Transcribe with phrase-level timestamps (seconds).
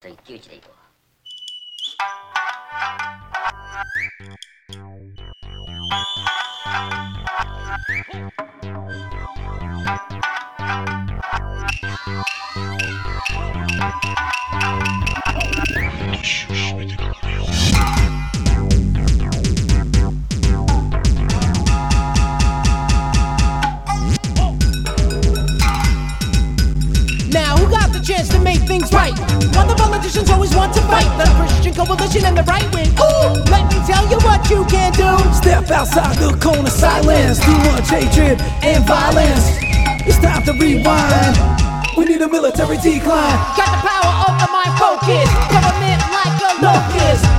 [0.00, 0.80] 最窮地行こう。
[28.28, 29.16] To make things right?
[29.54, 32.92] While the politicians always want to fight the Christian coalition and the right wing.
[33.00, 35.16] Ooh, let me tell you what you can do.
[35.32, 37.40] Step outside the cone of silence.
[37.40, 39.56] Too much hatred and violence.
[40.06, 41.36] It's time to rewind.
[41.96, 43.38] We need a military decline.
[43.56, 45.28] Got the power of the mind focus.
[45.48, 47.29] Government like a locust.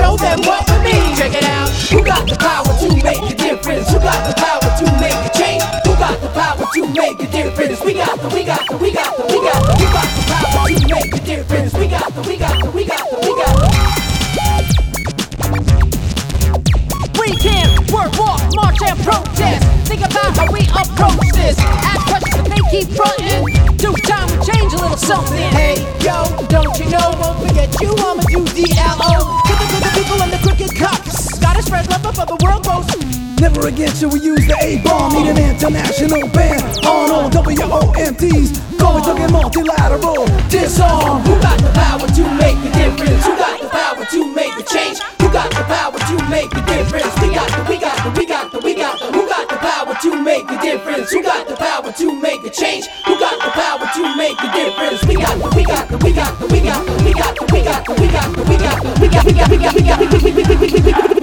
[0.00, 1.16] Show them what we mean.
[1.16, 1.68] Check it out.
[1.92, 3.92] Who got the power to make a difference?
[3.92, 5.62] Who got the power to make a change?
[5.84, 7.80] Who got the power to make a difference?
[7.84, 10.22] We got the, we got the, we got the, we got the, we got the
[10.32, 11.74] power to make a difference.
[11.74, 13.68] We got the, we got the, we got the, we got the.
[17.20, 19.62] We can work, walk, march, and protest.
[19.86, 21.56] Think about how we approach this.
[21.84, 23.44] Ask questions if they keep fronting.
[23.76, 25.50] Do time we change a little something.
[25.52, 27.12] Hey, yo, don't you know?
[27.20, 29.49] Won't forget you, I'ma do DLO.
[33.60, 35.12] Never again should we use the A-bomb.
[35.12, 38.56] Need an international ban on all WMDs.
[38.80, 40.24] Going get multilateral.
[40.48, 41.20] Disarm.
[41.28, 43.20] Who got the power to make a difference?
[43.20, 44.96] Who got the power to make a change?
[45.20, 47.12] Who got the power to make a difference?
[47.20, 49.12] We got the, we got the, we got the, we got the.
[49.12, 51.12] Who got the power to make a difference?
[51.12, 52.88] Who got the power to make a change?
[53.04, 55.04] Who got the power to make a difference?
[55.04, 57.92] We got the, we got the, we got the, we got the, we got the,
[58.00, 60.00] we got the, we got the, we got the, we got, we got, we got,
[60.00, 61.19] we got, we got.